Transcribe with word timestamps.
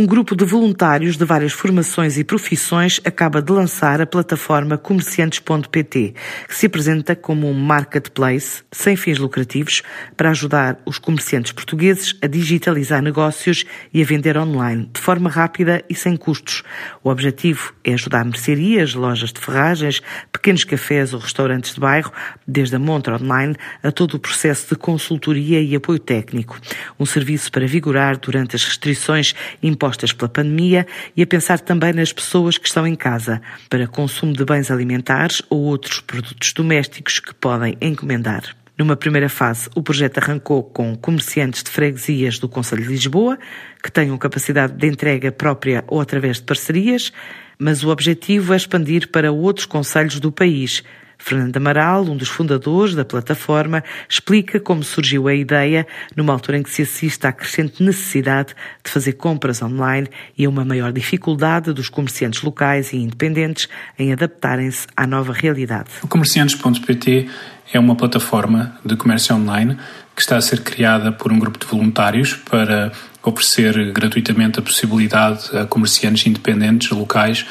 Um 0.00 0.06
grupo 0.06 0.34
de 0.34 0.46
voluntários 0.46 1.18
de 1.18 1.26
várias 1.26 1.52
formações 1.52 2.16
e 2.16 2.24
profissões 2.24 3.02
acaba 3.04 3.42
de 3.42 3.52
lançar 3.52 4.00
a 4.00 4.06
plataforma 4.06 4.78
comerciantes.pt, 4.78 6.14
que 6.48 6.56
se 6.56 6.64
apresenta 6.64 7.14
como 7.14 7.46
um 7.46 7.52
marketplace 7.52 8.62
sem 8.72 8.96
fins 8.96 9.18
lucrativos 9.18 9.82
para 10.16 10.30
ajudar 10.30 10.80
os 10.86 10.98
comerciantes 10.98 11.52
portugueses 11.52 12.16
a 12.22 12.26
digitalizar 12.26 13.02
negócios 13.02 13.66
e 13.92 14.00
a 14.00 14.04
vender 14.06 14.38
online 14.38 14.88
de 14.90 14.98
forma 14.98 15.28
rápida 15.28 15.84
e 15.86 15.94
sem 15.94 16.16
custos. 16.16 16.62
O 17.04 17.10
objetivo 17.10 17.74
é 17.84 17.92
ajudar 17.92 18.24
mercearias, 18.24 18.94
lojas 18.94 19.34
de 19.34 19.38
ferragens, 19.38 20.00
pequenos 20.32 20.64
cafés 20.64 21.12
ou 21.12 21.20
restaurantes 21.20 21.74
de 21.74 21.80
bairro, 21.80 22.10
desde 22.48 22.74
a 22.74 22.78
montra 22.78 23.16
online 23.16 23.54
a 23.82 23.92
todo 23.92 24.14
o 24.14 24.18
processo 24.18 24.70
de 24.70 24.76
consultoria 24.76 25.60
e 25.60 25.76
apoio 25.76 25.98
técnico. 25.98 26.58
Um 26.98 27.04
serviço 27.04 27.52
para 27.52 27.66
vigorar 27.66 28.16
durante 28.16 28.56
as 28.56 28.64
restrições 28.64 29.34
impostas 29.62 29.89
impostas 29.90 30.12
pela 30.12 30.28
pandemia 30.28 30.86
e 31.16 31.22
a 31.22 31.26
pensar 31.26 31.58
também 31.58 31.92
nas 31.92 32.12
pessoas 32.12 32.56
que 32.56 32.66
estão 32.66 32.86
em 32.86 32.94
casa 32.94 33.42
para 33.68 33.88
consumo 33.88 34.32
de 34.32 34.44
bens 34.44 34.70
alimentares 34.70 35.42
ou 35.50 35.60
outros 35.60 36.00
produtos 36.00 36.52
domésticos 36.52 37.18
que 37.18 37.34
podem 37.34 37.76
encomendar. 37.80 38.56
Numa 38.78 38.96
primeira 38.96 39.28
fase, 39.28 39.68
o 39.74 39.82
projeto 39.82 40.18
arrancou 40.18 40.62
com 40.62 40.96
comerciantes 40.96 41.62
de 41.62 41.70
freguesias 41.70 42.38
do 42.38 42.48
Conselho 42.48 42.82
de 42.82 42.88
Lisboa, 42.88 43.38
que 43.82 43.90
tenham 43.92 44.16
capacidade 44.16 44.72
de 44.72 44.86
entrega 44.86 45.30
própria 45.30 45.84
ou 45.86 46.00
através 46.00 46.38
de 46.38 46.44
parcerias, 46.44 47.12
mas 47.58 47.84
o 47.84 47.90
objetivo 47.90 48.54
é 48.54 48.56
expandir 48.56 49.08
para 49.08 49.32
outros 49.32 49.66
conselhos 49.66 50.18
do 50.18 50.32
país, 50.32 50.82
Fernando 51.20 51.56
Amaral, 51.56 52.02
um 52.04 52.16
dos 52.16 52.28
fundadores 52.28 52.94
da 52.94 53.04
plataforma, 53.04 53.84
explica 54.08 54.58
como 54.58 54.82
surgiu 54.82 55.28
a 55.28 55.34
ideia 55.34 55.86
numa 56.16 56.32
altura 56.32 56.58
em 56.58 56.62
que 56.62 56.70
se 56.70 56.82
assiste 56.82 57.26
à 57.26 57.32
crescente 57.32 57.82
necessidade 57.82 58.54
de 58.82 58.90
fazer 58.90 59.12
compras 59.12 59.62
online 59.62 60.08
e 60.36 60.44
a 60.46 60.48
uma 60.48 60.64
maior 60.64 60.92
dificuldade 60.92 61.72
dos 61.72 61.88
comerciantes 61.88 62.42
locais 62.42 62.92
e 62.92 62.96
independentes 62.96 63.68
em 63.98 64.12
adaptarem-se 64.12 64.86
à 64.96 65.06
nova 65.06 65.32
realidade. 65.32 65.90
O 66.02 66.08
comerciantes.pt 66.08 67.28
é 67.72 67.78
uma 67.78 67.94
plataforma 67.94 68.74
de 68.84 68.96
comércio 68.96 69.36
online 69.36 69.76
que 70.16 70.22
está 70.22 70.36
a 70.36 70.40
ser 70.40 70.60
criada 70.62 71.12
por 71.12 71.32
um 71.32 71.38
grupo 71.38 71.58
de 71.58 71.66
voluntários 71.66 72.34
para 72.34 72.90
oferecer 73.22 73.92
gratuitamente 73.92 74.58
a 74.58 74.62
possibilidade 74.62 75.56
a 75.56 75.66
comerciantes 75.66 76.26
independentes 76.26 76.90
locais 76.90 77.46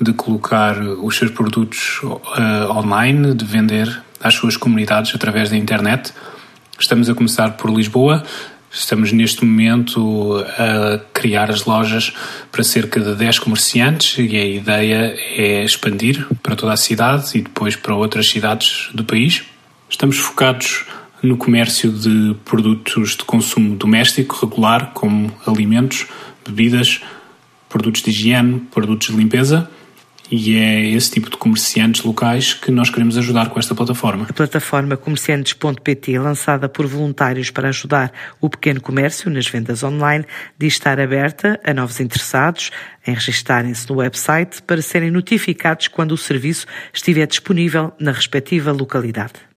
de 0.00 0.12
colocar 0.12 0.78
os 0.80 1.16
seus 1.16 1.30
produtos 1.30 2.00
uh, 2.02 2.70
online, 2.70 3.34
de 3.34 3.44
vender 3.44 4.02
às 4.20 4.34
suas 4.34 4.56
comunidades 4.56 5.14
através 5.14 5.50
da 5.50 5.56
internet. 5.56 6.12
Estamos 6.78 7.08
a 7.08 7.14
começar 7.14 7.50
por 7.56 7.70
Lisboa. 7.70 8.22
Estamos 8.70 9.12
neste 9.12 9.44
momento 9.44 10.42
a 10.58 10.98
criar 11.12 11.50
as 11.50 11.66
lojas 11.66 12.12
para 12.50 12.64
cerca 12.64 12.98
de 12.98 13.14
10 13.14 13.40
comerciantes 13.40 14.16
e 14.18 14.36
a 14.36 14.44
ideia 14.46 15.14
é 15.36 15.62
expandir 15.62 16.26
para 16.42 16.56
toda 16.56 16.72
a 16.72 16.76
cidade 16.76 17.36
e 17.36 17.42
depois 17.42 17.76
para 17.76 17.94
outras 17.94 18.28
cidades 18.28 18.88
do 18.94 19.04
país. 19.04 19.44
Estamos 19.90 20.16
focados 20.16 20.86
no 21.22 21.36
comércio 21.36 21.92
de 21.92 22.34
produtos 22.46 23.10
de 23.10 23.24
consumo 23.24 23.76
doméstico 23.76 24.46
regular, 24.46 24.92
como 24.94 25.30
alimentos, 25.46 26.06
bebidas, 26.44 27.02
produtos 27.68 28.02
de 28.02 28.10
higiene, 28.10 28.60
produtos 28.70 29.08
de 29.08 29.16
limpeza 29.16 29.70
e 30.32 30.56
é 30.56 30.88
esse 30.88 31.10
tipo 31.10 31.28
de 31.28 31.36
comerciantes 31.36 32.02
locais 32.02 32.54
que 32.54 32.70
nós 32.70 32.88
queremos 32.88 33.18
ajudar 33.18 33.50
com 33.50 33.60
esta 33.60 33.74
plataforma. 33.74 34.26
A 34.30 34.32
plataforma 34.32 34.96
comerciantes.pt, 34.96 36.18
lançada 36.18 36.70
por 36.70 36.86
voluntários 36.86 37.50
para 37.50 37.68
ajudar 37.68 38.10
o 38.40 38.48
pequeno 38.48 38.80
comércio 38.80 39.30
nas 39.30 39.46
vendas 39.46 39.82
online, 39.82 40.24
diz 40.58 40.72
estar 40.72 40.98
aberta 40.98 41.60
a 41.62 41.74
novos 41.74 42.00
interessados 42.00 42.70
em 43.06 43.12
registarem-se 43.12 43.86
no 43.90 43.96
website 43.96 44.62
para 44.62 44.80
serem 44.80 45.10
notificados 45.10 45.88
quando 45.88 46.12
o 46.12 46.16
serviço 46.16 46.66
estiver 46.94 47.26
disponível 47.26 47.92
na 48.00 48.10
respectiva 48.10 48.72
localidade. 48.72 49.34